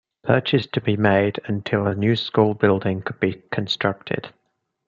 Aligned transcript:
Purchase 0.23 0.65
to 0.73 0.81
be 0.81 0.97
made, 0.97 1.39
until 1.45 1.85
a 1.85 1.93
new 1.93 2.15
school 2.15 2.55
building 2.55 3.03
could 3.03 3.19
be 3.19 3.43
constructed. 3.51 4.33